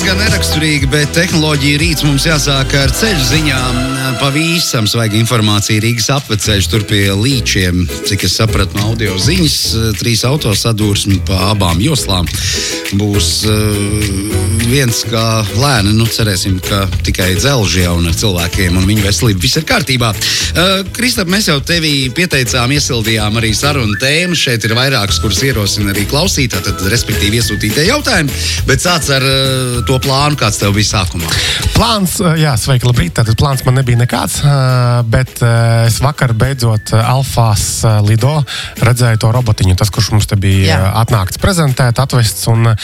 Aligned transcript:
diezgan 0.00 0.22
neraksturīgi, 0.24 0.86
bet 0.88 1.10
tehnoloģija 1.12 1.78
rīts 1.82 2.04
mums 2.06 2.24
jāsāk 2.24 2.72
ar 2.78 2.92
ceļu 2.96 3.24
ziņām. 3.26 3.80
Pavisam 4.20 4.86
svaiga 4.88 5.18
informācija 5.18 5.82
Rīgas 5.84 6.08
apveceļš 6.14 6.68
tur 6.72 6.86
pie 6.88 7.02
līčiem. 7.12 7.82
Cik 8.08 8.24
es 8.24 8.38
sapratu 8.40 8.78
no 8.78 8.90
audio 8.90 9.18
ziņas, 9.20 9.58
trīs 10.00 10.24
auto 10.24 10.54
sadursmi 10.56 11.18
pa 11.28 11.50
abām 11.50 11.82
joslām. 11.84 12.28
Būs 12.96 13.28
uh, 13.48 14.40
viens 14.70 15.02
kā 15.06 15.24
lēni, 15.60 15.92
nu 15.98 16.08
cerēsim, 16.10 16.56
ka 16.64 16.80
tikai 17.06 17.34
dzelži 17.36 17.84
jau 17.84 17.98
un 18.00 18.08
ar 18.10 18.16
cilvēkiem 18.16 18.80
un 18.80 18.88
viņu 18.88 19.04
veselību 19.04 19.44
viss 19.44 19.60
ir 19.60 19.68
kārtībā. 19.68 20.10
Uh, 20.10 20.72
Kristap, 20.96 21.28
mēs 21.30 21.50
jau 21.52 21.58
tevi 21.60 22.08
pieteicām, 22.16 22.72
iesildījām 22.76 23.36
arī 23.40 23.52
sarunu 23.56 24.00
tēmu. 24.00 24.38
Šeit 24.38 24.64
ir 24.64 24.74
vairākas, 24.78 25.20
kuras 25.22 25.44
ierosina 25.44 25.92
arī 25.92 26.08
klausītāji, 26.10 26.88
respektīvi 26.88 27.40
iesūtītie 27.42 27.86
jautājumi. 27.90 28.42
Bet 28.70 28.82
sāc 28.84 29.12
ar 29.14 29.28
uh, 29.28 29.80
to 29.90 29.98
plānu, 30.04 30.38
kāds 30.38 30.60
tev 30.60 30.70
bija 30.76 30.86
sākumā. 30.86 31.26
Plāns, 31.74 32.16
uh, 32.22 32.34
jā, 32.38 32.52
sveiki, 32.60 32.86
labrīt. 32.86 33.14
Tātad 33.16 33.34
plāns 33.40 33.64
man 33.66 33.74
nebija 33.80 33.98
nekāds, 33.98 34.38
uh, 34.44 35.00
bet 35.10 35.40
uh, 35.42 35.86
es 35.88 35.96
vakar 36.04 36.30
beidzot 36.38 36.92
uh, 36.94 37.00
Alfās 37.16 37.64
uh, 37.82 37.98
Lido 38.06 38.36
redzēju 38.80 39.18
to 39.24 39.30
robotiņu, 39.34 39.74
tas, 39.80 39.90
kurš 39.90 40.12
mums 40.14 40.28
te 40.30 40.38
bija 40.40 40.66
Jā. 40.68 40.78
uh, 40.84 41.00
atnākts 41.02 41.40
prezentēt, 41.42 41.98
atvests. 42.02 42.46
Un, 42.52 42.70
uh, 42.70 42.76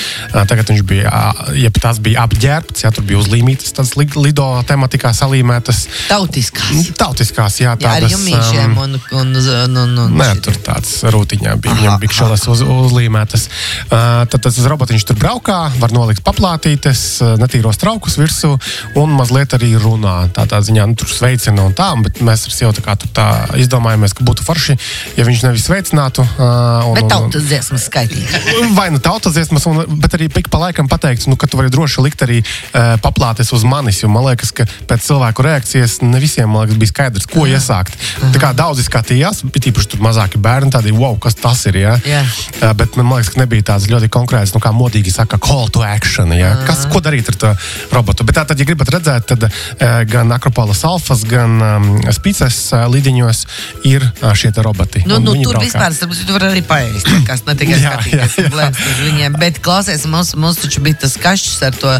tagad 0.51 0.73
viņš 0.73 0.83
bija, 0.89 1.13
uh, 1.13 1.53
ja 1.59 1.71
tas 1.77 2.01
bija 2.03 2.25
apģērbts, 2.27 2.87
ja 2.87 2.91
tur 2.97 3.07
bija 3.07 3.21
uzlīmītas, 3.23 3.75
tas 3.77 3.95
li- 4.01 4.09
Lido 4.17 4.47
tematikā 4.67 5.13
salīmētas. 5.15 5.85
Tautiskās. 6.09 6.91
Tautiskās, 6.99 7.61
jā, 7.61 7.69
Jā, 7.69 7.77
ar 7.77 8.01
tādas. 8.01 8.15
jumīšiem 8.17 8.73
um, 8.75 8.83
un, 8.83 8.99
un, 9.21 9.35
un, 9.37 9.79
un, 9.85 9.97
un 10.07 10.17
Nē, 10.17 10.31
tur 10.43 10.57
tāds 10.65 11.03
rūtiņā 11.13 11.55
bija. 11.61 11.75
Aha, 11.77 11.83
Viņam 11.85 12.01
bija 12.03 12.17
šādas 12.23 12.47
uz, 12.51 12.63
uzlīmētas. 12.65 13.47
Uh, 13.87 14.25
tad 14.33 14.41
tas 14.49 14.59
robotiņš 14.65 15.05
tur 15.11 15.19
braukā, 15.21 15.59
var 15.83 15.93
nolikt 15.95 16.25
paplātītes, 16.27 16.86
uh, 17.25 17.35
netīros 17.41 17.81
traukus 17.81 18.19
virsū 18.21 18.53
un 19.01 19.15
mazliet 19.17 19.57
arī 19.57 19.73
runā. 19.81 20.17
Tādā 20.37 20.61
ziņā 20.65 20.87
nu, 20.91 20.97
tur 20.99 21.11
sveicina 21.11 21.67
un 21.67 21.75
tā, 21.77 21.89
bet 22.05 22.21
mēs 22.25 22.47
ar 22.49 22.55
sievu 22.55 22.75
tā 22.77 22.97
tā 23.17 23.27
izdomājāmies, 23.61 24.15
ka 24.17 24.27
būtu 24.27 24.45
forši, 24.47 24.77
ja 25.19 25.27
viņš 25.27 25.45
nevis 25.47 25.67
sveicinātu. 25.69 26.25
Uh, 26.37 26.91
un, 26.91 26.99
Bet 26.99 27.09
tautas 27.11 27.47
dziesmas 27.49 27.87
skaitīt. 27.89 28.37
Vai 28.79 28.89
nu 28.95 29.01
tautas 29.03 29.37
dziesmas, 29.37 29.67
un, 29.71 29.83
bet 30.03 30.17
arī 30.17 30.29
ik 30.31 30.51
pa 30.53 30.61
laikam 30.67 30.91
pateikt, 30.91 31.27
nu, 31.31 31.39
ka 31.41 31.49
tu 31.51 31.61
vari 31.61 31.73
droši 31.73 32.05
likt 32.05 32.25
arī 32.27 32.43
uh, 32.43 32.97
paplātes 33.03 33.53
uz 33.57 33.65
manis. 33.67 34.03
Jo 34.03 34.11
man 34.13 34.27
liekas, 34.29 34.53
ka 34.57 34.67
pēc 34.89 35.07
cilvēku 35.07 35.47
reakcijas 35.47 35.99
ne 36.05 36.21
visiem 36.23 36.53
liekas, 36.57 36.81
bija 36.81 36.93
skaidrs, 36.93 37.29
ko 37.31 37.47
iesākt. 37.49 37.97
Tā 38.35 38.43
kā 38.43 38.53
daudzi 38.57 38.87
skatījās, 38.87 39.43
bet 39.53 39.71
īpaši 39.73 39.93
tur 39.95 40.05
mazāki 40.05 40.41
bērni, 40.43 40.73
tādi, 40.75 40.95
wow, 40.97 41.17
kas 41.23 41.39
tas 41.41 41.65
ir. 41.71 41.81
Ja? 41.83 41.97
Jā. 42.07 42.23
Uh, 42.61 42.73
bet 42.79 42.99
man 43.01 43.17
liekas, 43.17 43.33
ka 43.35 43.43
nebija 43.43 43.71
tāds 43.73 43.89
ļoti 43.91 44.11
konkrēts, 44.13 44.55
nu, 44.57 44.63
kā 44.63 44.73
modīgi 44.77 45.15
saka, 45.15 45.41
call 45.43 45.71
to 45.73 45.85
action. 45.87 46.35
Ja? 46.37 46.53
Kas, 46.69 46.76
ko 46.93 47.01
darīt 47.05 47.31
ar 47.33 47.39
to 47.41 47.53
robotu? 47.95 48.27
Bet 48.27 48.39
tā 48.41 48.47
tad, 48.51 48.61
ja 48.61 48.67
gribat 48.69 48.91
redzēt, 48.93 49.29
tad 49.33 49.49
uh, 49.49 49.87
gan 50.09 50.33
Akropolis 50.37 50.83
alfas, 50.87 51.25
gan 51.29 51.57
um, 51.63 51.89
spīces 52.15 52.59
uh, 52.75 52.87
līdiņos 52.93 53.43
ir 53.89 54.05
uh, 54.05 54.33
šie 54.37 54.53
roboti. 54.65 55.05
Nu, 55.07 55.19
nu, 55.23 55.35
tur 55.41 55.57
braukā. 55.57 55.67
vispār 55.67 55.97
starp 55.97 56.15
citu, 56.17 56.37
var 56.37 56.49
arī 56.51 56.63
paēst. 56.67 57.11
Kas 57.29 57.45
ne 57.47 57.57
tikai 57.59 57.79
Jā, 57.83 57.97
skatīties 57.97 58.39
jā, 58.39 58.47
un 58.47 58.55
blēst 58.55 58.85
uz 58.85 59.03
viņiem. 59.05 59.41
Bet 59.41 59.61
klausies, 59.65 60.07
mums, 60.11 60.35
mums 60.39 60.61
taču 60.63 60.83
bija 60.85 61.03
tas 61.07 61.17
kašķis 61.21 61.67
ar 61.69 61.77
to 61.81 61.97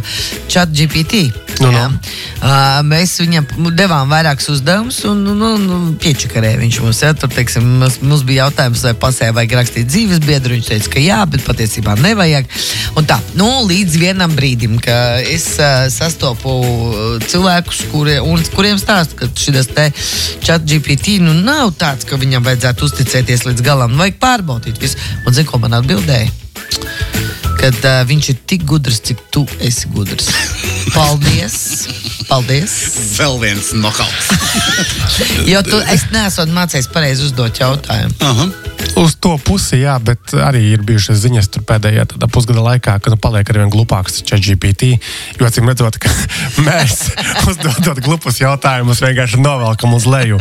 chat 0.53 0.73
GPT. 0.73 1.27
Nu, 1.61 1.71
nu. 1.71 1.73
jā. 1.73 1.87
Uh, 2.41 2.81
mēs 2.87 3.17
viņam 3.23 3.47
devām 3.77 4.11
vairākus 4.13 4.51
uzdevumus 4.53 4.99
un 5.09 5.23
nu, 5.25 5.35
nu, 5.39 5.53
nu, 5.61 5.79
piečakarēja 6.03 6.61
viņš 6.61 6.81
mums. 6.85 7.03
Ja? 7.05 7.13
Tur, 7.17 7.33
teiksim, 7.33 7.67
mums, 7.81 8.01
mums 8.05 8.25
bija 8.29 8.47
jautājums, 8.47 8.85
vai 8.87 8.95
pasē 9.07 9.31
vajag 9.37 9.57
rakstīt 9.61 9.91
dzīves 9.91 10.23
biedru. 10.25 10.57
Viņš 10.57 10.71
teica, 10.73 10.93
ka 10.97 11.05
jā, 11.05 11.21
bet 11.31 11.47
patiesībā 11.47 11.97
nevajag. 12.03 12.51
Tā, 13.07 13.21
nu, 13.39 13.47
līdz 13.69 13.97
vienam 14.03 14.33
brīdim, 14.35 14.81
ka 14.83 15.21
es 15.23 15.45
uh, 15.61 15.87
sastopu 15.95 16.51
cilvēkus, 17.31 17.85
kuri, 17.93 18.17
un, 18.19 18.43
kuriem 18.51 18.81
stāsta, 18.83 19.15
ka 19.21 19.29
šis 19.31 19.71
chat 20.43 20.67
GPT 20.67 21.21
nu, 21.23 21.37
nav 21.47 21.71
tāds, 21.79 22.07
ka 22.09 22.19
viņam 22.19 22.43
vajadzētu 22.49 22.89
uzticēties 22.89 23.47
līdz 23.47 23.63
galam. 23.63 23.95
Vajag 24.01 24.19
pārbaudīt 24.23 24.83
visu. 24.83 24.99
Un 25.23 25.39
zinu, 25.39 25.47
ko 25.53 25.63
man 25.63 25.79
atbildēja? 25.79 26.33
Kad 27.61 27.79
uh, 27.87 28.03
viņš 28.11 28.33
ir 28.33 28.43
tik 28.51 28.67
gudrs, 28.67 28.99
cik 29.07 29.23
tu 29.31 29.47
esi 29.63 29.87
gudrs. 29.95 30.33
Paldies! 30.97 31.87
Paldies! 32.27 32.75
Vēl 33.21 33.39
viens 33.45 33.71
nokauts. 33.79 34.33
Jo 35.53 35.63
tu 35.65 35.79
es 35.95 36.09
neesmu 36.11 36.51
mācījies 36.57 36.91
pareizi 36.93 37.31
uzdot 37.31 37.63
jautājumu. 37.63 38.19
Aha. 38.27 38.51
Uz 38.97 39.13
to 39.21 39.35
pusi, 39.37 39.83
jā, 39.83 39.99
bet 40.01 40.33
arī 40.41 40.63
ir 40.73 40.85
bijušas 40.87 41.19
ziņas 41.21 41.51
pēdējā 41.69 42.07
pusgada 42.33 42.63
laikā, 42.65 42.95
kad 43.05 43.13
nu, 43.13 43.19
paliek 43.21 43.49
ar 43.53 43.59
vien 43.61 43.73
glupāks 43.73 44.23
ChatGPT. 44.25 44.95
Jo 45.37 45.49
acīm 45.49 45.69
redzot, 45.69 45.99
ka 46.01 46.09
mēs 46.67 47.11
uzdodot 47.45 48.01
glupus 48.07 48.41
jautājumus 48.41 49.03
vienkārši 49.05 49.41
novelkam 49.43 49.93
uz 49.99 50.07
leju. 50.09 50.41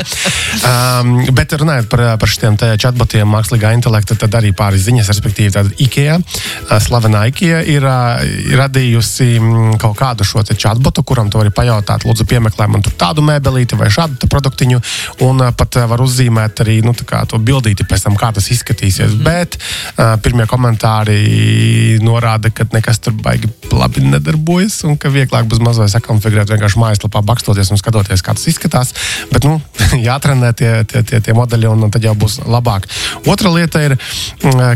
Um, 0.64 1.18
bet 1.36 1.52
runājot 1.60 1.90
par, 1.92 2.06
par 2.22 2.32
šiem 2.32 2.56
chatbotiem, 2.56 3.28
mākslīgā 3.28 3.74
intelekta, 3.76 4.16
tad 4.24 4.40
arī 4.40 4.54
pāris 4.56 4.86
ziņas, 4.88 5.12
respektīvi, 5.12 5.52
tāda 5.58 5.76
IKEA, 5.84 6.16
uh, 6.22 6.78
slavena 6.80 7.26
IKEA 7.28 7.60
ir 7.76 7.84
uh, 7.84 8.24
radījusi 8.56 9.30
mm, 9.42 9.76
kaut 9.84 10.00
kādu 10.00 10.28
šo 10.28 10.46
chatbotu, 10.48 11.04
kuram 11.04 11.28
tu 11.28 11.44
vari 11.44 11.52
pajautāt, 11.52 12.08
lūdzu, 12.08 12.28
piemeklē 12.30 12.70
man 12.72 12.86
tur 12.86 12.96
tādu 12.96 13.26
mēbelīti 13.26 13.76
vai 13.76 13.92
šādu 13.92 14.32
produktiņu, 14.32 14.82
un 15.28 15.44
uh, 15.44 15.52
pat 15.58 15.82
var 15.92 16.08
uzzīmēt 16.08 16.64
arī 16.64 16.80
nu, 16.88 16.96
to 16.96 17.44
bildīti 17.44 17.84
pēc 17.84 18.08
tam, 18.08 18.16
kā 18.20 18.32
tas 18.32 18.45
izskatīsies. 18.52 19.14
Mm 19.14 19.20
-hmm. 19.20 19.24
Bet 19.24 19.58
uh, 19.58 20.16
pirmie 20.22 20.46
komentāri 20.46 22.00
norāda, 22.04 22.50
ka 22.50 22.66
nekas 22.74 23.00
tur 23.00 23.14
baigi 23.14 23.50
labi 23.72 24.04
nedarbojas, 24.06 24.84
un 24.84 24.98
ka 24.98 25.10
vieglāk 25.10 25.48
būs 25.50 25.62
mazliet 25.64 25.92
sakonfigurēt 25.94 26.50
vienkārši 26.50 26.80
mājaslapā, 26.80 27.22
bakstoties 27.26 27.72
un 27.72 27.78
skatoties, 27.78 28.22
kā 28.22 28.34
tas 28.34 28.48
izskatās. 28.48 28.94
Bet, 29.32 29.44
nu, 29.44 29.62
jātrenē 30.10 30.54
tie, 30.54 30.84
tie, 30.84 31.04
tie, 31.04 31.22
tie 31.22 31.34
modeļi, 31.34 31.68
un, 31.68 31.84
un 31.88 31.92
tad 31.92 32.04
jau 32.04 32.16
būs 32.16 32.40
labāk. 32.46 32.88
Otra 33.26 33.50
lieta 33.50 33.82
ir, 33.82 33.98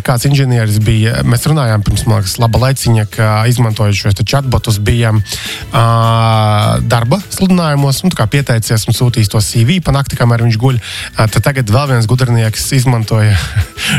kāds 0.05 0.25
inženieris 0.29 0.79
bija. 0.83 1.23
Mēs 1.27 1.47
runājām 1.49 1.83
pirms 1.85 2.05
man 2.07 2.21
liekas, 2.21 2.37
laba 2.41 2.61
laiciņa, 2.65 3.05
ka 3.13 3.29
izmantojot 3.51 3.97
šos 3.97 4.23
chatbotus, 4.23 4.79
bija 4.83 5.13
uh, 5.13 6.79
darba 6.89 7.19
sludinājumos, 7.29 8.03
un 8.03 8.15
pieteicies 8.29 8.87
un 8.89 8.97
sūtījis 8.97 9.31
to 9.31 9.41
CV 9.43 9.79
pa 9.83 9.93
nakti, 9.95 10.17
kamēr 10.19 10.43
viņš 10.45 10.59
guļ. 10.61 10.79
Uh, 10.79 11.25
tad 11.27 11.41
tagad 11.49 11.71
vēl 11.73 11.93
viens 11.93 12.09
gudrinieks 12.09 12.69
izmantoja 12.77 13.35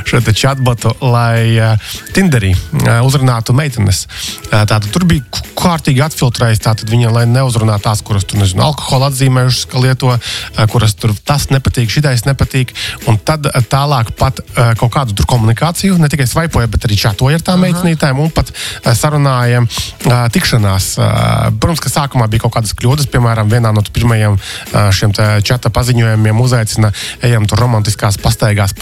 šo 0.09 0.21
chatbotu, 0.31 0.93
lai 1.03 1.57
uh, 1.59 1.93
Tinderī 2.15 2.53
uh, 2.55 3.01
uzrunātu 3.07 3.55
meitenes. 3.57 4.07
Uh, 4.51 4.63
tātad 4.69 4.89
tur 4.95 5.07
bija 5.09 5.25
kārtīgi 5.59 6.03
atfiltrējis, 6.05 6.63
tātad 6.65 6.91
viņa, 6.91 7.11
lai 7.15 7.25
neuzrunā 7.29 7.79
tās, 7.83 8.03
kuras 8.07 8.27
tur, 8.29 8.41
nezinu, 8.41 8.63
alkohola 8.65 9.11
atzīmējušas, 9.11 9.67
ka 9.71 9.83
lieto, 9.83 10.13
uh, 10.15 10.63
kuras 10.71 10.95
tur 10.99 11.15
tas 11.27 11.49
nepatīk, 11.53 11.91
šitais 11.93 12.25
nepatīk. 12.29 12.75
Un 13.11 13.19
tad 13.19 13.49
uh, 13.51 13.61
tālāk 13.61 14.15
pat 14.19 14.43
uh, 14.43 14.73
kaut 14.81 14.95
kādu 14.95 15.17
tur 15.19 15.29
komunikāciju, 15.31 15.99
ne 16.01 16.11
tikai 16.13 16.29
svaipoja, 16.31 16.71
bet 16.71 16.87
arī 16.89 16.99
čatoja 17.01 17.41
ar 17.41 17.47
tām 17.47 17.65
meitenītēm 17.67 18.23
un 18.23 18.33
pat 18.35 18.53
uh, 18.55 18.93
sarunāja 18.97 19.65
uh, 19.65 20.27
tikšanās. 20.33 20.93
Uh, 20.99 21.51
protams, 21.61 21.85
ka 21.85 21.93
sākumā 21.93 22.31
bija 22.31 22.47
kaut 22.47 22.57
kādas 22.59 22.75
kļūdas, 22.79 23.11
piemēram, 23.13 23.51
vienā 23.53 23.75
no 23.75 23.85
pirmajiem 23.85 24.39
uh, 24.39 24.91
šiem 24.95 25.15
čata 25.45 25.71
paziņojumiem 25.75 26.41
uzaicina, 26.41 26.93
ejam 27.27 27.47
tur 27.51 27.61
romantiskās 27.65 28.19
pastaigās 28.23 28.75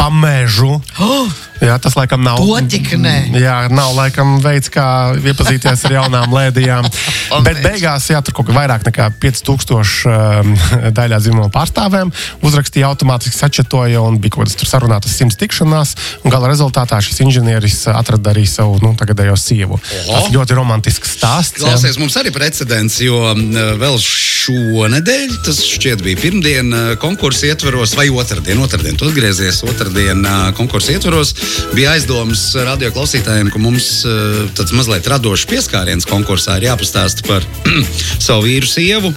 pa 0.68 1.06
mežu. 1.06 1.47
Jā, 1.64 1.74
tas 1.82 1.96
laikam 1.98 2.22
nav. 2.22 2.38
To 2.38 2.58
tik 2.70 2.92
nē. 3.00 3.14
Jā, 3.38 3.56
nav 3.72 3.94
laikam 3.96 4.36
veids, 4.44 4.70
kā 4.72 5.16
iepazīties 5.18 5.84
ar 5.88 5.94
jaunām 5.96 6.34
lēdijām. 6.34 6.86
Bet 7.46 7.60
beigās, 7.64 8.06
jā, 8.12 8.20
tur 8.24 8.36
kaut 8.38 8.48
kā 8.48 8.56
vairāk 8.56 8.86
nekā 8.86 9.08
5000 9.20 10.12
um, 10.12 10.52
daļā 10.98 11.18
dzimuma 11.22 11.50
pārstāvēm 11.54 12.12
uzrakstīja 12.46 12.88
automātiski 12.92 13.36
sačetoja 13.36 14.02
un 14.04 14.20
bija 14.22 14.36
kaut 14.36 14.46
kādas 14.46 14.70
sarunātas 14.70 15.16
simts 15.18 15.38
tikšanās. 15.40 15.94
Gala 16.28 16.50
rezultātā 16.50 17.00
šis 17.04 17.22
inženieris 17.26 17.80
atrada 17.92 18.32
arī 18.32 18.46
savu 18.48 18.78
nu, 18.84 18.94
tagadējo 18.98 19.36
sievu. 19.38 19.80
Tas 20.06 20.30
ļoti 20.34 20.56
romantisks 20.58 21.16
stāsts. 21.18 21.58
jā. 21.60 21.66
Klausies, 21.68 21.98
mums 22.00 22.16
arī 22.20 22.32
precedents, 22.34 23.00
jo 23.02 23.18
vēl 23.82 23.98
šonadēļ, 24.04 25.38
tas 25.46 25.60
šķiet 25.66 26.04
bija 26.06 26.20
pirmdien, 26.22 26.72
konkursa 27.02 27.50
ietvaros, 27.50 27.96
vai 27.98 28.08
otrdien, 28.14 28.60
otrdien, 28.62 28.96
tu 28.98 29.08
atgriezies 29.10 29.62
otrdien 29.66 30.24
konkursa 30.58 30.94
ietvaros, 30.96 31.34
bija 31.74 31.94
aizdomas 31.96 32.42
radio 32.66 32.90
klausītājiem, 32.94 33.50
ka 33.52 33.60
mums 33.62 33.88
eh, 34.08 34.44
tāds 34.58 34.74
mazliet 34.76 35.06
radošs 35.08 35.46
pieskāriens 35.50 36.06
konkursā 36.08 36.58
ir 36.58 36.68
jāpastāsta 36.70 37.26
par 37.28 37.44
savu 38.26 38.46
vīru 38.48 38.68
sievu, 38.68 39.12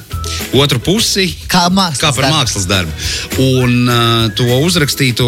otru 0.57 0.79
pusi. 0.83 1.27
Kā 1.51 1.65
mākslas 1.73 2.01
Kā 2.01 2.11
par 2.15 2.27
darbs. 2.27 2.37
mākslas 2.37 2.67
darbu. 2.69 2.91
Un 3.41 3.89
uh, 3.89 4.27
to 4.37 4.45
uzrakstīto 4.61 5.27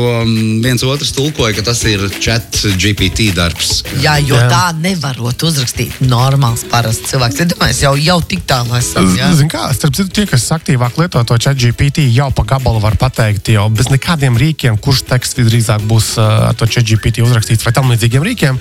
viens 0.64 0.84
otrs 0.88 1.14
tulkoja, 1.16 1.56
ka 1.58 1.66
tas 1.70 1.82
ir 1.90 2.04
chat 2.24 2.60
GPT 2.80 3.32
darbs. 3.36 3.82
Jā, 4.04 4.18
jo 4.24 4.38
Jā. 4.38 4.48
tā 4.52 4.64
nevarot 4.80 5.44
uzrakstīt 5.48 6.00
normāls, 6.06 6.66
parasts 6.72 7.12
cilvēks. 7.12 7.42
Es 7.44 7.52
domāju, 7.54 7.80
jau, 7.86 7.94
jau 8.00 8.18
tik 8.34 8.46
tālu 8.50 8.78
esam. 8.80 9.10
Jā. 9.18 9.32
Zini, 9.36 9.50
kā 9.52 9.66
starp 9.76 9.98
citu, 9.98 10.14
tie, 10.16 10.28
kas 10.30 10.48
aktīvāk 10.56 11.00
lieto 11.02 11.24
to 11.28 11.40
chat 11.42 11.60
GPT, 11.60 12.06
jau 12.14 12.30
pa 12.36 12.46
gabalu 12.56 12.84
var 12.84 12.98
pateikt, 13.02 13.52
jau 13.56 13.68
bez 13.74 13.90
nekādiem 13.92 14.38
rīkiem, 14.40 14.78
kurš 14.84 15.04
teksts 15.10 15.40
visdrīzāk 15.40 15.84
būs 15.90 16.14
uh, 16.22 16.50
ar 16.52 16.58
to 16.60 16.68
chat 16.70 16.86
GPT 16.88 16.93
uzrakstīts 16.98 17.66
vai 17.66 17.74
tam 17.75 17.92
līdzīgiem 17.92 18.24
rīkiem, 18.25 18.60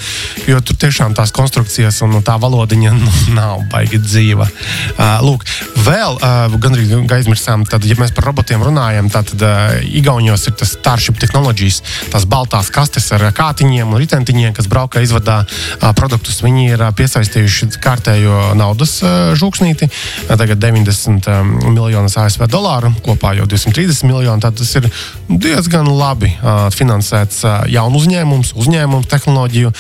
jo 0.49 0.61
tur 0.61 0.77
tiešām 0.77 1.15
tās 1.17 1.33
konstrukcijas 1.35 2.01
un 2.07 2.19
tā 2.25 2.37
valodiņa 2.41 2.93
nu, 2.97 3.13
nav 3.37 3.65
baigi 3.73 4.01
dzīva. 4.03 4.47
Uh, 4.47 5.23
lūk, 5.25 5.45
vēl 5.85 6.19
uh, 6.19 6.57
gandrīz 6.63 6.93
aizmirsām, 7.13 7.65
tad, 7.69 7.85
ja 7.89 7.97
mēs 7.99 8.15
par 8.17 8.27
robotiem 8.31 8.63
runājam, 8.65 9.11
tad 9.13 9.33
uh, 9.39 9.79
Igaunijos 9.83 10.47
ir 10.49 10.57
tas 10.59 10.75
Starship 10.77 11.21
Technologies, 11.23 11.83
tās 12.13 12.27
baltās 12.29 12.71
kastes 12.73 13.11
ar 13.15 13.25
kātiņiem 13.37 13.93
un 13.93 14.01
ritentiņiem, 14.03 14.55
kas 14.57 14.69
braukā 14.71 15.03
izvadā 15.05 15.43
uh, 15.45 15.91
produktus. 15.97 16.41
Viņi 16.45 16.69
ir 16.75 16.85
uh, 16.85 16.93
piesaistījuši 16.97 17.71
kārtējo 17.83 18.53
naudas 18.59 18.99
uh, 19.05 19.33
žūksnīti, 19.39 19.89
uh, 19.89 20.35
tagad 20.37 20.63
90 20.63 21.31
um, 21.33 21.55
miljonus 21.75 22.19
ASV 22.21 22.47
dolāru, 22.51 22.93
kopā 23.05 23.35
jau 23.39 23.49
230 23.49 24.09
miljoni. 24.09 24.43
Tad 24.43 24.59
tas 24.59 24.75
ir 24.81 24.89
diezgan 25.29 25.89
labi 25.91 26.33
uh, 26.35 26.67
finansēts 26.75 27.43
uh, 27.47 27.63
jaunu 27.71 28.03
uzņēmums, 28.23 28.53
uzņēmumu 28.57 29.09
tehnoloģiju. 29.11 29.73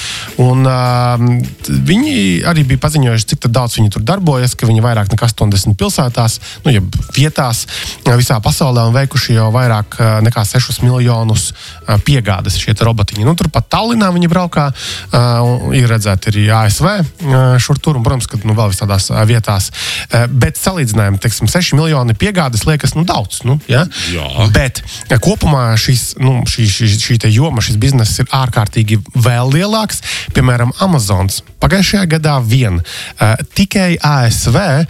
Un, 0.43 0.67
uh, 0.67 1.21
viņi 1.69 2.43
arī 2.49 2.65
bija 2.67 2.83
paziņojuši, 2.83 3.29
cik 3.33 3.49
daudz 3.53 3.79
viņi 3.79 3.93
tur 3.95 4.03
darbojas, 4.07 4.55
ka 4.59 4.67
viņi 4.67 4.83
vairāk 4.83 5.13
nekā 5.13 5.29
80 5.31 5.79
pilsētās, 5.79 6.39
nu, 6.65 6.73
ja 6.75 6.83
vietās 7.15 7.67
visā 8.07 8.39
pasaulē 8.43 8.87
un 8.89 8.97
veikuši 8.97 9.37
jau 9.37 9.51
vairāk 9.55 9.99
nekā 10.25 10.45
6 10.47 10.83
miljonus 10.83 11.53
piegādes 12.07 12.59
šie 12.59 12.75
robotiņi. 12.83 13.25
Nu, 13.27 13.35
turpat 13.39 13.69
Tallinā 13.73 14.11
viņi 14.15 14.31
braukā, 14.31 14.71
ir 15.77 15.89
redzēti 15.91 16.33
arī 16.33 16.47
ASV 16.57 16.89
šur 17.63 17.79
tur 17.83 17.99
un, 17.99 18.05
protams, 18.07 18.29
ka 18.31 18.41
nu, 18.43 18.57
vēl 18.59 18.73
visādās 18.73 19.11
vietās. 19.29 19.71
Bet 20.33 20.59
salīdzinājumā, 20.61 21.21
teiksim, 21.23 21.51
6 21.51 21.77
miljoni 21.79 22.17
piegādes 22.19 22.67
liekas 22.69 22.97
nu, 22.99 23.05
daudz. 23.09 23.43
Nu, 23.47 23.59
ja? 23.71 23.85
Jā. 24.13 24.49
Bet 24.55 24.83
kopumā 25.23 25.73
šis, 25.81 26.15
nu, 26.23 26.41
šī, 26.49 26.67
šī, 26.71 26.91
šī 27.03 27.33
joma, 27.33 27.63
šis 27.65 27.79
bizness 27.81 28.23
ir 28.23 28.32
ārkārtīgi 28.33 28.99
vēl 29.25 29.53
lielāks. 29.55 30.03
Piemēram, 30.37 30.73
Amazons 30.85 31.43
pagājušajā 31.63 32.09
gadā 32.17 32.37
vien 32.43 32.81
uh, 32.81 33.35
tikai 33.55 33.95
ASV 34.03 34.59
uh, 34.59 34.85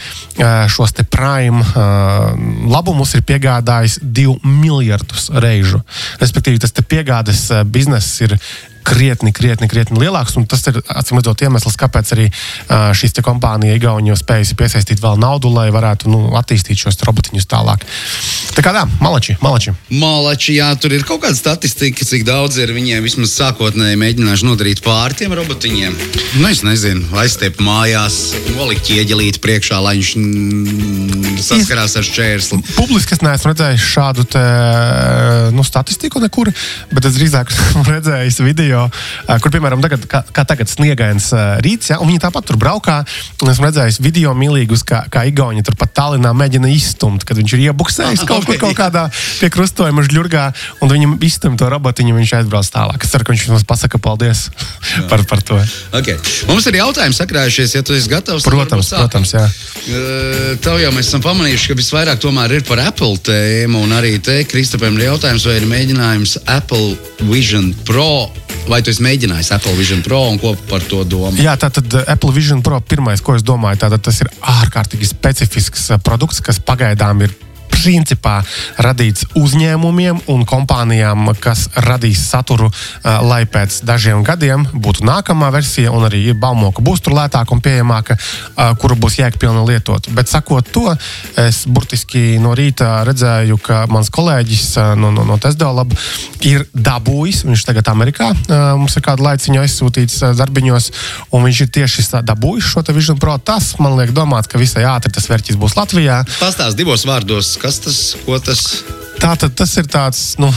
šos 0.73 0.97
te 0.97 1.05
prime 1.05 1.61
uh, 1.61 2.33
labumus 2.73 3.15
ir 3.19 3.27
piegādājis 3.29 3.99
2 4.03 4.39
miljardus 4.47 5.29
reižu. 5.43 5.83
Respektīvi, 6.23 6.62
tas 6.62 6.75
piegādes 6.83 7.49
bizness 7.73 8.21
ir 8.25 8.39
krietni, 8.87 9.32
krietni, 9.34 9.69
krietni 9.70 10.00
lielāks. 10.02 10.37
Tas 10.50 10.64
ir 10.70 10.81
acīm 10.93 11.20
redzot 11.20 11.43
iemesls, 11.44 11.79
kāpēc 11.81 12.12
arī 12.17 12.29
šīs 12.69 13.17
kompānijas 13.23 13.79
Igaunijos 13.79 14.23
spējas 14.23 14.55
piesaistīt 14.58 15.02
vēl 15.02 15.19
naudu, 15.20 15.50
lai 15.52 15.69
varētu 15.75 16.11
nu, 16.12 16.23
attīstīt 16.38 16.81
šos 16.81 17.00
robotiņus 17.06 17.49
tālāk. 17.50 17.87
Tā 18.52 18.64
kā 18.64 18.75
tā, 18.75 18.84
malači, 19.00 19.37
malači. 19.43 19.73
Malači, 19.88 20.56
jā, 20.58 20.69
tur 20.81 20.93
ir 20.93 21.06
kaut 21.08 21.23
kāda 21.25 21.38
statistika, 21.38 22.05
cik 22.05 22.26
daudz 22.29 22.58
ir 22.61 22.75
viņiem 22.75 23.05
vismaz 23.05 23.32
sākotnēji 23.38 24.00
mēģinājuši 24.00 24.49
nodarīt 24.49 24.82
pāri 24.84 25.17
tiem 25.23 25.34
robotiņiem. 25.38 25.96
Nu, 26.40 26.49
es 26.50 26.62
nezinu, 26.67 27.06
aizstiept 27.23 27.62
mājās, 27.64 28.19
nolikt 28.56 28.87
ķieģelīti 28.88 29.43
priekšā, 29.43 29.81
lai 29.84 29.96
viņš 29.99 30.12
mm, 30.20 31.40
saskarās 31.43 31.96
ar 32.00 32.06
šķērsli. 32.06 32.61
Publiski 32.76 33.17
es 33.17 33.25
neesmu 33.25 33.52
redzējis 33.52 33.88
šādu 33.94 34.26
te, 34.34 34.44
nu, 35.56 35.64
statistiku 35.67 36.23
nekur, 36.23 36.52
bet 36.93 37.08
es 37.08 37.17
drīzāk 37.19 37.52
redzēju 37.93 38.46
video 38.46 38.72
video, 38.73 38.89
kur, 39.43 39.53
piemēram, 39.53 39.83
tagad, 39.85 40.05
kā, 40.09 40.23
kā 40.33 40.45
tagad 40.49 40.71
sniegains 40.71 41.31
rīts, 41.65 41.93
ja, 41.93 41.99
un 42.01 42.11
viņi 42.11 42.23
tāpat 42.25 42.47
tur 42.49 42.59
braukā. 42.61 43.03
Esmu 43.43 43.69
redzējis 43.69 44.01
video 44.03 44.33
milīgus, 44.39 44.85
kā, 44.87 45.05
kā 45.13 45.25
Igauni 45.29 45.65
tur 45.67 45.77
pat 45.79 45.93
Tallinā 45.97 46.33
mēģina 46.37 46.71
izstumt, 46.73 47.27
kad 47.29 47.39
viņš 47.39 47.57
ir 47.57 47.65
iebuksējis 47.69 48.25
kaut 48.31 48.47
kur 48.49 48.61
kaut 48.61 48.77
kādā 48.79 49.07
pie 49.41 49.51
krustojuma 49.53 50.05
žļurgā, 50.07 50.45
un 50.85 50.93
viņam 50.93 51.17
izstum 51.27 51.59
to 51.61 51.69
robotiņu, 51.73 52.17
viņš 52.17 52.35
aizbrauc 52.41 52.71
tālāk. 52.73 53.05
Es 53.05 53.13
ceru, 53.13 53.27
ka 53.27 53.35
viņš 53.35 53.47
mums 53.53 53.67
pasaka 53.69 54.01
paldies 54.03 54.47
par, 55.11 55.25
par 55.29 55.45
to. 55.45 55.61
Okay. 55.93 56.17
Mums 56.49 56.69
ir 56.71 56.81
jautājums 56.81 57.21
sakrājušies, 57.21 57.77
ja 57.77 57.85
tu 57.87 57.97
esi 57.99 58.11
gatavs. 58.13 58.47
Protams, 58.49 58.93
protams, 58.97 59.35
jā. 59.37 59.45
Tev 60.63 60.81
jau 60.81 60.93
mēs 60.95 61.11
esam 61.11 61.25
pamanījuši, 61.25 61.73
ka 61.73 61.79
visvairāk 61.79 62.23
tomēr 62.23 62.59
ir 62.59 62.67
par 62.69 62.83
Apple 62.85 63.19
tēmu, 63.27 63.85
un 63.87 63.97
arī 63.99 64.17
te 64.23 64.41
Kristapam 64.49 64.97
ir 64.99 65.11
jautājums, 65.11 65.47
vai 65.49 65.59
ir 65.61 65.69
mēģinājums 65.71 66.39
Apple 66.47 66.95
Vision 67.29 67.73
Pro 67.87 68.31
Vai 68.70 68.79
tu 68.85 68.93
esi 68.93 69.03
mēģinājis 69.03 69.50
Apple 69.56 69.75
Vision 69.75 70.03
Pro 70.06 70.20
un 70.31 70.38
ko 70.38 70.53
par 70.70 70.85
to 70.87 71.03
domā? 71.09 71.35
Jā, 71.43 71.56
tā 71.59 71.70
tad 71.75 71.94
eh, 71.99 72.05
Apple 72.14 72.31
Vision 72.35 72.62
Pro 72.62 72.79
pirmais, 72.81 73.23
ko 73.25 73.35
es 73.35 73.43
domāju, 73.47 73.81
tātad 73.82 74.05
tas 74.06 74.20
ir 74.23 74.31
ārkārtīgi 74.38 75.09
specifisks 75.09 75.88
eh, 75.91 76.03
produkts, 76.03 76.43
kas 76.44 76.61
pagaidām 76.62 77.25
ir 77.26 77.35
principā 77.82 78.40
radīts 78.82 79.26
uzņēmumiem 79.38 80.23
un 80.32 80.44
kompānijām, 80.49 81.32
kas 81.43 81.67
radīs 81.75 82.23
saturu, 82.31 82.70
lai 83.02 83.43
pēc 83.50 83.81
dažiem 83.87 84.23
gadiem 84.26 84.64
būtu 84.73 85.05
nākamā 85.06 85.50
versija, 85.55 85.93
un 85.93 86.06
arī 86.06 86.32
baumo, 86.32 86.70
ka 86.73 86.84
būs 86.84 87.02
tur 87.02 87.17
lētāka 87.19 87.55
un 87.55 87.62
pieejamāka, 87.64 88.17
kuru 88.81 88.96
būs 89.02 89.19
jēgpilni 89.20 89.64
lietot. 89.69 90.08
Bet 90.14 90.31
sakot 90.31 90.69
to, 90.73 90.87
es 91.40 91.64
burtiski 91.67 92.38
no 92.43 92.55
rīta 92.58 93.02
redzēju, 93.08 93.58
ka 93.62 93.84
mans 93.93 94.11
kolēģis 94.14 94.96
no, 95.00 95.11
no, 95.14 95.26
no 95.29 95.38
Tesla 95.43 95.73
laba 95.82 95.99
ir 96.46 96.67
dabūjis, 96.75 97.44
viņš 97.49 97.67
tagad 97.69 97.90
Amerikā 97.93 98.32
mums 98.79 98.96
ir 98.96 99.05
kādu 99.05 99.26
laiciņu 99.26 99.62
aizsūtīts 99.62 100.23
darbiņos, 100.38 100.90
un 101.34 101.46
viņš 101.46 101.64
ir 101.67 101.73
tieši 101.79 102.06
dabūjis 102.26 102.73
šo 102.73 102.84
Vision 102.93 103.19
Pro. 103.19 103.38
Tas 103.38 103.75
man 103.82 103.96
liek 103.99 104.12
domāt, 104.14 104.49
ka 104.50 104.61
visai 104.61 104.84
ātri 104.88 105.12
tas 105.14 105.29
vērķis 105.31 105.58
būs 105.61 105.76
Latvijā. 105.79 106.23
Pastāst 106.40 106.76
divos 106.79 107.06
vārdos, 107.08 107.55
kas 107.62 107.72
tas, 107.81 108.17
ko 108.27 108.39
tas? 108.43 108.83
Tātad 109.23 109.55
tas 109.57 109.77
ir 109.79 109.87
tāds 109.87 110.23
nu, 110.43 110.51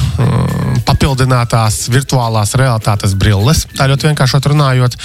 papildinātās 1.05 1.85
virtuālās 1.93 2.55
realitātes 2.57 3.13
brilles. 3.13 3.65
Tā 3.77 3.85
ļoti 3.89 4.09
vienkārši 4.09 4.39
runājot, 4.49 4.95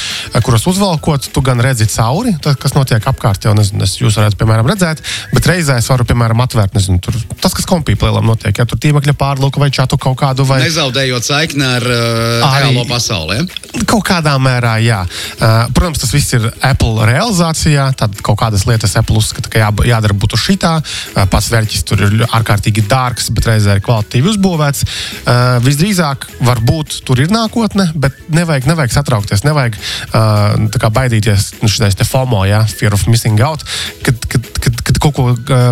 kuras 0.47 0.64
uzvalkot, 0.70 1.29
tu 1.35 1.43
gan 1.44 1.61
redzi 1.61 1.87
cauri, 1.93 2.32
tas, 2.41 2.56
kas 2.61 2.73
notiek 2.73 3.05
apkārt. 3.05 3.44
Jau 3.44 3.52
nezinu, 3.56 3.85
es 3.85 3.99
jūs 4.00 4.17
varētu, 4.17 4.38
piemēram, 4.41 4.69
redzēt, 4.70 5.02
bet 5.35 5.49
reizē 5.50 5.76
es 5.81 5.88
varu, 5.93 6.06
piemēram, 6.08 6.41
atvērt, 6.47 6.73
nezinu, 6.76 7.00
tur, 7.05 7.17
tas, 7.43 7.52
kas 7.56 7.69
kompīplēlam 7.69 8.25
notiek, 8.25 8.56
ja 8.56 8.64
tur 8.69 8.81
tīmekļa 8.81 9.14
pārlūka 9.20 9.61
vai 9.61 9.69
čatu 9.75 9.99
kaut 10.00 10.17
kādu. 10.23 10.47
Vai... 10.49 10.62
Nezaudējot 10.64 11.26
saikni 11.26 11.67
ar 11.69 11.85
uh, 11.85 12.49
reālo 12.56 12.87
pasauli. 12.88 13.43
Ja? 13.43 13.85
Kaut 13.91 14.06
kādā 14.08 14.35
mērā, 14.41 14.79
jā. 14.85 15.03
Uh, 15.37 15.69
protams, 15.76 16.00
tas 16.00 16.14
viss 16.17 16.32
ir 16.38 16.49
Apple 16.64 17.08
realizācijā. 17.11 17.91
Tad 18.00 18.17
kaut 18.25 18.41
kādas 18.41 18.64
lietas 18.69 18.96
Apple 19.00 19.20
uzskata, 19.20 19.53
ka 19.53 19.61
jā, 19.62 19.70
jādara 19.93 20.17
būtu 20.17 20.41
šitā. 20.41 20.76
Uh, 20.81 21.25
pats 21.31 21.50
vērķis 21.53 21.87
tur 21.88 22.05
ir 22.08 22.26
ārkārtīgi 22.29 22.87
dārgs, 22.88 23.31
bet 23.37 23.50
reizē 23.53 23.76
ir 23.76 23.85
kvalitatīvi 23.85 24.32
uzbūvēts. 24.35 24.87
Uh, 25.20 25.61
visdrīzāk, 25.91 26.27
varbūt 26.47 27.01
tur 27.07 27.21
ir 27.21 27.31
nākotne, 27.33 27.91
bet 27.99 28.15
nevajag, 28.31 28.69
nevajag 28.71 28.93
satraukties, 28.95 29.43
nevajag 29.45 29.77
uh, 30.15 30.91
baidīties 30.95 31.63
nu, 31.63 31.69
šīs 31.69 31.99
FOMO, 32.07 32.45
ja, 32.47 32.63
fear 32.65 32.95
of 32.95 33.07
missing 33.11 33.41
out, 33.43 33.65
kad, 34.07 34.15
kad, 34.31 34.47
kad 34.63 34.80
kaut 35.00 35.17
ko 35.17 35.26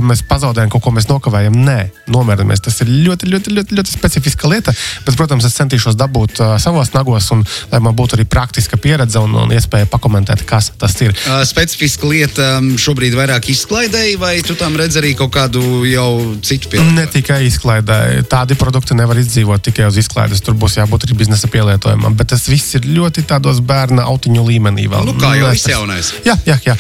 mēs 0.05 0.23
pazaudējam, 0.29 0.71
kaut 0.73 0.85
ko 0.85 0.93
mēs 0.95 1.09
nokavējam. 1.11 1.57
Nē, 1.67 1.79
nomierinamies. 2.11 2.62
Tas 2.64 2.81
ir 2.85 2.91
ļoti, 2.91 3.29
ļoti, 3.33 3.55
ļoti, 3.59 3.79
ļoti 3.79 3.95
specifiska 3.95 4.50
lieta, 4.50 4.75
bet, 5.07 5.17
protams, 5.19 5.47
es 5.49 5.57
centīšos 5.59 5.99
dabūt 5.99 6.41
uh, 6.43 6.55
savos 6.62 6.93
nagos, 6.95 7.29
un 7.35 7.45
lai 7.73 7.83
man 7.85 7.97
būtu 7.99 8.19
arī 8.19 8.26
praktiska 8.29 8.81
pieredze 8.81 9.21
un, 9.23 9.35
un 9.45 9.53
iespēja 9.55 9.88
pakomentēt, 9.91 10.45
kas 10.49 10.73
tas 10.81 10.97
ir. 11.05 11.14
Uh, 11.26 11.43
specifiska 11.49 12.09
lieta 12.09 12.49
šobrīd 12.81 13.17
vairāk 13.19 13.50
izklaidēji, 13.53 14.17
vai 14.21 14.38
tu 14.47 14.57
tam 14.59 14.76
redz 14.79 14.99
arī 15.00 15.14
kaut 15.19 15.33
kādu 15.37 15.62
jau 15.88 16.11
citu 16.43 16.73
pielietojumu? 16.73 16.97
Ne 16.99 17.07
tikai 17.12 17.43
izklaidēji. 17.49 18.25
Tādi 18.31 18.57
produkti 18.59 18.97
nevar 18.99 19.21
izdzīvot 19.21 19.64
tikai 19.69 19.88
uz 19.88 19.99
izklaides. 20.00 20.43
Tur 20.45 20.57
būs 20.59 20.79
jābūt 20.81 21.07
arī 21.07 21.19
biznesa 21.21 21.50
pielietojumam. 21.53 22.17
Bet 22.19 22.33
tas 22.33 22.47
viss 22.50 22.76
ir 22.79 22.88
ļoti 22.88 23.26
tādos 23.29 23.61
bērna 23.64 24.07
autiņu 24.09 24.47
līmenī. 24.49 24.88
Vēl. 24.91 25.09
Nu, 25.09 25.17
kā 25.21 25.35
jau 25.38 25.53
viss 25.53 25.71
jaunais. 25.71 26.12
Jā, 26.26 26.38
jā, 26.49 26.59
jā. 26.64 26.76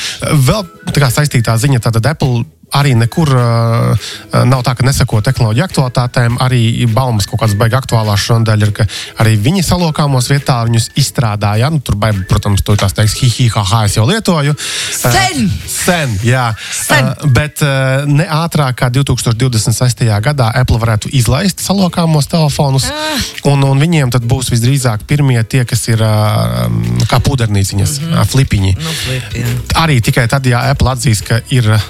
Vēl 0.48 0.66
tā 0.88 1.02
kā 1.02 1.10
saistītā 1.12 1.56
ziņa, 1.60 1.82
tātad 1.84 2.06
Apple 2.10 2.37
arī 2.76 2.92
nekur 2.98 3.30
uh, 3.32 4.08
nav 4.44 4.62
tā, 4.66 4.74
ka 4.76 4.84
neseko 4.86 5.20
tehnoloģiju 5.24 5.64
aktualitātēm. 5.64 6.36
Arī 6.44 6.86
baumas 6.92 7.28
kaut 7.28 7.42
kādas 7.42 7.56
baigas 7.58 7.82
aktuālās 7.82 8.20
šodien 8.22 8.64
ir, 8.64 8.72
ka 8.76 8.86
arī 9.22 9.36
viņi 9.40 9.64
salokāmos 9.66 10.28
vietā 10.30 10.58
viņus 10.68 10.90
izstrādāja. 11.00 11.70
Nu, 11.72 11.80
tur, 11.84 11.96
baigi, 12.00 12.24
protams, 12.28 12.62
to 12.66 12.76
tās 12.78 12.94
teiks, 12.96 13.16
hi, 13.22 13.30
hi, 13.32 13.48
ha, 13.54 13.64
ha, 13.72 13.82
es 13.88 13.96
jau 13.96 14.04
lietoju. 14.08 14.54
Sen! 14.94 15.46
Uh, 15.46 15.56
sen, 15.72 16.14
jā. 16.26 16.44
Sen. 16.74 17.08
Uh, 17.08 17.32
bet 17.34 17.64
uh, 17.64 18.04
ne 18.08 18.28
ātrāk 18.38 18.78
kā 18.82 18.90
2026. 18.92 20.04
gadā 20.28 20.50
Apple 20.60 20.80
varētu 20.82 21.12
izlaist 21.16 21.64
salokāmos 21.64 22.28
telefonus, 22.30 22.90
uh. 22.92 23.26
un, 23.52 23.64
un 23.64 23.80
viņiem 23.80 24.12
tad 24.14 24.28
būs 24.28 24.52
visdrīzāk 24.52 25.06
pirmie 25.08 25.40
tie, 25.48 25.64
kas 25.68 25.86
ir 25.88 26.04
uh, 26.04 26.68
kā 27.08 27.20
pudernīciņas, 27.24 27.98
mm 27.98 28.12
-hmm. 28.12 28.30
flipiņi. 28.34 28.76
Nu, 28.76 28.94
flip, 29.04 29.34
jā. 29.40 29.56
arī 29.84 30.00
tikai 30.04 30.28
tad, 30.28 30.46
ja 30.46 30.66
Apple 30.70 30.92
atzīs, 30.92 31.24
ka 31.24 31.40
ir 31.54 31.70
uh, 31.72 31.80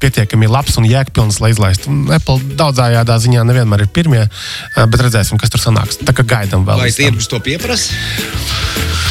pietiekami 0.00 0.23
pietiekami 0.24 0.48
labs 0.48 0.78
un 0.80 0.86
jēgpilns, 0.88 1.38
lai 1.42 1.52
izlaistu. 1.52 1.92
Apple 2.14 2.56
daudzējādā 2.56 3.16
ziņā 3.20 3.44
nevienmēr 3.44 3.84
ir 3.84 3.90
pirmie, 3.92 4.24
eh, 4.24 4.86
bet 4.86 5.00
redzēsim, 5.00 5.38
kas 5.38 5.50
tur 5.50 5.60
sanāks. 5.60 6.00
Tā 6.00 6.12
kā 6.16 6.24
gaidām 6.24 6.64
vēl. 6.64 6.80
Vai 6.80 6.90
tirgus 6.90 7.28
to 7.28 7.40
pieprasa? 7.40 7.92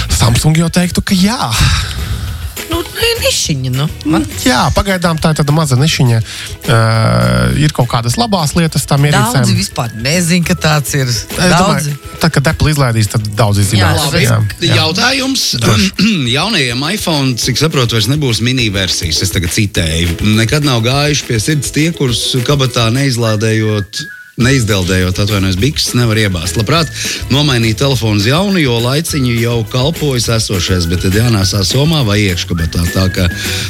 Samsung 0.10 0.58
jau 0.58 0.70
teiktu, 0.70 1.04
ka 1.04 1.14
jā. 1.14 1.54
Nu, 2.74 3.10
nišiņa. 3.24 3.72
Nu. 3.74 3.88
Man 4.10 4.26
Jā, 4.44 4.66
pagaidām 4.76 5.20
tā 5.22 5.34
ir 5.34 5.40
tāda 5.40 5.56
maza 5.56 5.78
nišiņa. 5.80 6.20
Uh, 6.64 7.60
ir 7.62 7.74
kaut 7.76 7.90
kādas 7.92 8.18
labās 8.20 8.56
lietas 8.58 8.88
tam 8.90 9.06
ierīcēm. 9.08 9.44
daudzi 9.44 9.58
vispār 9.58 9.94
nezina, 10.00 10.46
ka 10.48 10.58
tāds 10.68 10.96
ir. 10.98 11.12
Domāju, 11.38 11.96
tad, 12.22 12.34
kad 12.36 12.50
Apple 12.54 12.74
izlaidīs, 12.74 13.12
tad 13.12 13.28
daudzi 13.38 13.66
zinās. 13.74 14.08
Labi. 14.08 14.26
Labi, 14.30 14.72
jautājums. 14.74 15.46
Jaunajiem 16.36 16.84
iPhone, 16.94 17.38
cik 17.40 17.62
saprotu, 17.62 17.98
vairs 17.98 18.10
nebūs 18.12 18.44
mini 18.46 18.70
versijas. 18.74 19.24
Es 19.26 19.34
tagad 19.34 19.54
citēju. 19.56 20.20
Nekad 20.40 20.68
nav 20.68 20.84
gājuši 20.86 21.30
pie 21.30 21.40
sirds 21.44 21.72
tie, 21.76 21.90
kurus 21.96 22.26
kabatā 22.48 22.90
neizlādējot. 22.96 24.04
Neizdeldējot, 24.34 25.20
atvainojos, 25.22 25.60
bikses 25.62 25.94
nevar 25.94 26.18
iebāzt. 26.18 26.58
Labprāt, 26.58 26.90
nomainīt 27.30 27.78
telefonu 27.78 28.18
uz 28.18 28.26
jaunu, 28.26 28.58
jo 28.58 28.80
laiciņu 28.82 29.36
jau 29.38 29.60
kalpojas 29.70 30.26
esošais, 30.40 30.88
bet 30.90 31.06
tad 31.06 31.14
jānāsā 31.20 31.62
somā 31.68 32.02
vai 32.08 32.18
iekškabatā. 32.24 32.82
Tā 32.96 33.06
kā 33.14 33.28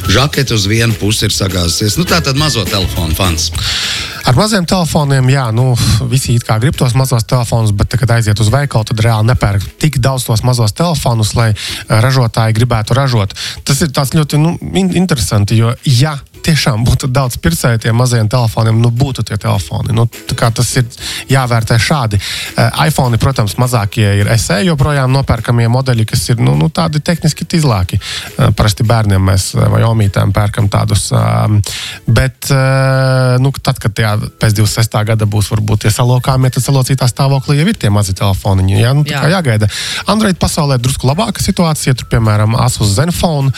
žakete 0.08 0.56
uz 0.56 0.70
vienu 0.72 0.96
pusi 1.02 1.28
ir 1.28 1.36
sagāzusies. 1.36 2.00
Nu, 2.00 2.08
tā 2.08 2.22
tad 2.24 2.40
mazo 2.40 2.64
telefonu 2.64 3.12
fans. 3.18 3.50
Ar 4.24 4.40
maziem 4.40 4.64
telefoniem, 4.64 5.28
jā, 5.34 5.50
nu, 5.52 5.74
visi 6.08 6.38
it 6.38 6.48
kā 6.48 6.56
grib 6.64 6.80
tos 6.80 6.96
mazos 6.96 7.28
telefonus, 7.28 7.76
bet, 7.76 8.00
kad 8.00 8.16
aiziet 8.16 8.40
uz 8.40 8.48
veikalu, 8.54 8.88
tad 8.88 9.04
reāli 9.04 9.34
nepērk 9.34 9.66
tik 9.84 10.00
daudz 10.00 10.24
tos 10.30 10.46
mazos 10.48 10.72
telefonus, 10.80 11.36
lai 11.36 11.50
ražotāji 11.92 12.56
gribētu 12.56 12.96
ražot. 12.96 13.36
Tas 13.68 13.84
ir 13.84 13.92
ļoti 13.92 14.40
nu, 14.40 14.56
in 14.80 14.96
interesanti, 14.96 15.60
jo, 15.60 15.76
ja 16.00 16.16
tiešām 16.44 16.84
būtu 16.88 17.10
daudz 17.14 17.38
pircēju 17.42 17.82
tiem 17.86 17.98
mazajiem 17.98 18.30
telefoniem, 18.32 18.80
nu, 18.82 18.92
būtu 18.94 19.24
tie 19.28 19.38
telefoni. 19.40 19.96
Nu, 19.96 20.06
tas 20.34 20.72
ir 20.80 20.88
jāvērtē 21.32 21.78
šādi. 21.82 22.20
Uh, 22.20 22.84
iPhone, 22.88 23.18
protams, 23.22 23.56
mazākie 23.62 24.06
ir 24.22 24.32
SE 24.42 24.60
joprojām 24.68 25.12
nopērkamie 25.14 25.70
modeļi, 25.72 26.08
kas 26.10 26.26
ir 26.34 26.42
nu, 26.44 26.56
nu, 26.60 26.70
tādi 26.74 27.02
tehniski 27.04 27.48
tīzlāki. 27.50 28.00
Uh, 28.00 28.52
parasti 28.58 28.86
bērniem 28.88 29.24
mēs 29.32 29.50
uh, 29.58 29.66
vai 29.74 29.84
omītēm 29.88 30.34
pērkam 30.36 30.70
tādus. 30.74 31.10
Um, 31.14 31.60
bet, 32.08 32.50
nu, 33.42 33.52
tad, 33.64 33.80
kad 33.82 33.94
tie 33.96 34.06
pēc 34.42 34.56
26. 34.58 34.98
gada 35.08 35.28
būs 35.30 35.50
varbūt 35.54 35.86
tie 35.86 35.92
salokāmie, 35.94 36.52
tad 36.54 36.66
salocītā 36.66 37.08
stāvoklī 37.10 37.60
jau 37.60 37.68
ir 37.70 37.78
tie 37.80 37.92
mazi 37.94 38.16
telefoniņi. 38.18 38.78
Jā, 38.82 38.94
nu, 38.98 39.06
tā 39.08 39.24
Jā. 39.24 39.38
jāgaida. 39.38 39.70
Android 40.12 40.38
pasaulē 40.42 40.78
ir 40.78 40.84
drusku 40.84 41.08
labāka 41.10 41.44
situācija. 41.44 41.96
Tur, 41.98 42.10
piemēram, 42.12 42.58
Asus 42.60 42.96
Zenfone 42.98 43.54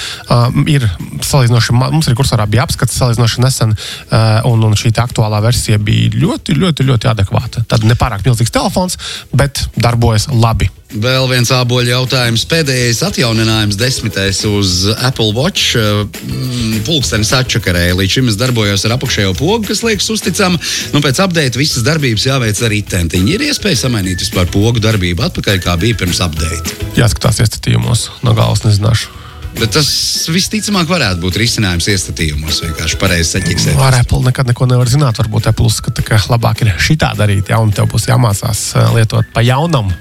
ir 0.72 0.86
salīdzinoši, 1.26 1.76
mums 1.80 2.10
arī 2.10 2.18
kursorā 2.20 2.48
bija 2.50 2.66
apskats 2.76 3.00
salīdzinoši 3.00 3.44
nesen, 3.44 3.76
uh, 3.76 4.46
un, 4.52 4.64
un 4.68 4.78
šī 4.78 4.94
aktuālā 5.00 5.42
versija 5.46 5.80
bija 5.80 6.12
ļoti, 6.20 6.60
ļoti, 6.60 6.88
ļoti 6.92 7.12
adekvāta. 7.12 7.66
Tad 7.72 7.88
nepārāk 7.88 8.26
milzīgs 8.28 8.54
telefons, 8.54 9.00
bet 9.34 9.66
darbojas 9.80 10.30
labi. 10.32 10.70
Vēl 10.96 11.26
viens 11.28 11.50
āboļu 11.52 11.90
jautājums. 11.92 12.46
Pēdējais 12.48 13.02
atjauninājums, 13.08 13.76
desmitais 13.80 14.44
uz 14.48 14.86
Apple 14.94 15.34
Watch. 15.36 15.76
mm, 15.76 16.86
Pulkstenis 16.88 17.34
atčakarēja. 17.36 17.98
Līdz 17.98 18.16
šim 18.16 18.30
es 18.32 18.38
darbojos 18.40 18.86
ar 18.86 18.96
apakšējo 18.96 19.34
pogu, 19.36 19.66
kas 19.68 19.84
liekas 19.84 20.08
uzticama. 20.14 20.62
Nu, 20.94 21.02
pēc 21.04 21.20
update 21.26 21.60
visas 21.60 21.84
darbības 21.84 22.30
jāveic 22.30 22.64
ar 22.64 22.78
itentiņu. 22.80 23.36
Ir 23.36 23.48
iespēja 23.50 23.82
samainīt 23.84 24.24
vispār 24.24 24.48
pogu 24.54 24.84
darbību 24.84 25.26
atpakaļ, 25.28 25.62
kā 25.66 25.76
bija 25.82 26.00
pirms 26.06 26.24
update. 26.24 26.80
Jāskatās 26.96 27.44
iestatījumos, 27.44 28.10
no 28.24 28.38
galvas 28.38 28.64
nezināšu. 28.68 29.25
Bet 29.56 29.72
tas 29.72 29.88
visticamāk 30.32 30.90
varētu 30.90 31.22
būt 31.24 31.38
risinājums 31.40 31.88
iestatījumos. 31.94 32.60
Vienkārši 32.66 33.00
pareizi 33.00 33.38
saķiksēt. 33.38 33.80
Ar 33.80 33.96
Apple 34.02 34.20
nekad 34.26 34.50
neko 34.52 34.68
nevar 34.68 34.92
zināt. 34.92 35.20
Varbūt 35.22 35.48
Apple 35.52 35.70
uzskata, 35.70 36.04
ka 36.06 36.20
labāk 36.32 36.66
ir 36.66 36.74
šitā 36.76 37.14
darīt, 37.16 37.54
ja 37.54 37.62
un 37.64 37.72
tev 37.76 37.88
būs 37.92 38.10
jāmācās 38.10 38.68
uh, 38.76 38.92
lietot 38.98 39.32
pa 39.36 39.46
jaunam. 39.46 39.94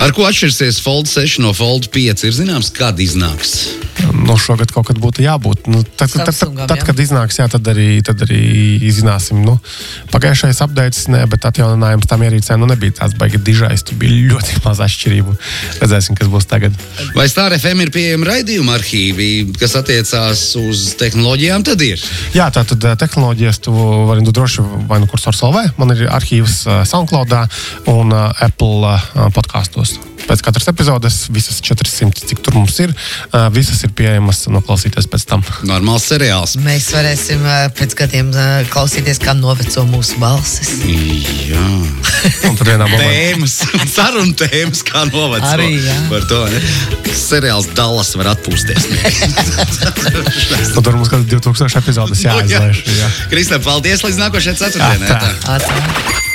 Ar 0.00 0.14
ko 0.16 0.24
atšķirsies 0.28 0.80
Fold 0.84 1.10
6 1.10 1.42
no 1.44 1.52
Fold 1.56 1.90
5? 1.92 2.26
Ir 2.28 2.36
zināms, 2.36 2.72
kad 2.74 3.00
iznāks. 3.02 3.80
No 4.26 4.36
šogad 4.40 4.70
kaut 4.72 4.88
kad 4.88 4.98
būtu 5.00 5.22
jābūt. 5.24 5.66
Nu, 5.70 5.82
tad, 5.84 6.12
tad, 6.12 6.30
tad, 6.32 6.54
tad, 6.56 6.78
jā. 6.78 6.84
kad 6.88 7.00
iznāks, 7.02 7.38
jā, 7.40 7.46
tad 7.50 7.66
arī, 7.70 8.00
tad 8.04 8.22
arī 8.24 8.40
izzināsim. 8.88 9.42
Nu, 9.44 9.58
pagājušais 10.12 10.62
ne, 11.12 11.20
bet 11.30 11.46
atjauninājums 11.48 12.08
tam 12.08 12.24
ierīcēm 12.24 12.62
nu, 12.62 12.68
nebija 12.70 12.96
tāds 13.02 13.16
baigi 13.18 13.40
dižais. 13.44 13.84
Tur 13.86 13.98
bija 14.00 14.32
ļoti 14.32 14.58
maz 14.66 14.80
atšķirību. 14.86 15.36
Redzēsim, 15.82 16.18
kas 16.18 16.30
būs 16.32 16.48
tagad. 16.50 16.76
Vai 17.16 17.28
Star 17.30 17.54
FM 17.56 17.84
ir 17.86 17.92
pieejama 17.94 18.30
raidījuma 18.30 18.76
arhīvi, 18.78 19.30
kas 19.60 19.76
attiecās 19.80 20.44
uz 20.60 20.86
tehnoloģijām? 21.00 21.66
Tad 21.68 21.84
ir. 21.84 22.02
Jā, 22.36 22.48
tā 22.54 22.64
tad 22.68 22.84
eh, 22.88 22.96
tehnoloģijas 23.00 23.62
tu 23.66 23.74
vari 24.08 24.24
nu, 24.24 24.34
droši 24.34 24.64
vai 24.90 25.00
nu 25.02 25.10
kursors 25.10 25.42
LV, 25.46 25.74
man 25.80 25.94
ir 25.94 26.06
arhīvs 26.10 26.60
uh, 26.66 26.80
SoundCloudā 26.88 27.44
un 27.92 28.14
uh, 28.14 28.44
Apple 28.44 28.94
uh, 28.94 29.28
podkastos. 29.50 29.98
Pēc 30.30 30.42
katras 30.46 30.68
epizodes, 30.70 31.16
visas 31.34 31.58
400, 31.64 32.22
cik 32.30 32.42
tur 32.44 32.54
mums 32.54 32.76
ir, 32.84 32.92
visas 33.50 33.80
ir 33.82 33.90
pieejamas 33.96 34.44
noklausīties 34.52 35.08
pēc 35.10 35.24
tam. 35.26 35.42
Normāls 35.66 36.06
seriāls. 36.06 36.54
Mēs 36.62 36.90
varēsim 36.94 37.42
pēc 37.74 37.96
gadiem 37.98 38.30
klausīties, 38.70 39.18
kā 39.22 39.34
noveco 39.34 39.84
mūsu 39.90 40.20
balsis. 40.22 40.70
Jā. 41.50 41.64
Un 42.50 42.54
tad 42.60 42.68
vienā 42.68 42.86
momentā 42.86 43.10
Tēmas, 43.10 43.56
sarunu 43.96 44.36
tēmas, 44.38 44.84
kā 44.86 45.02
novadīt. 45.10 45.50
Arī, 45.50 45.70
jā. 45.82 45.98
Par 46.12 46.30
to. 46.30 46.40
Ne? 46.52 46.62
Seriāls 47.16 47.66
Dallas 47.74 48.14
var 48.20 48.30
atpūsties. 48.36 48.86
nu, 50.76 50.84
tur 50.84 50.94
mums 50.94 51.10
kādas 51.10 51.26
2000 51.32 51.82
epizodes 51.82 52.26
jāizlaiž. 52.28 52.86
Jā. 52.86 53.12
Kristē, 53.32 53.58
paldies 53.66 54.06
līdz 54.06 54.26
nākošajai 54.28 54.60
ceturtdienai. 54.62 56.28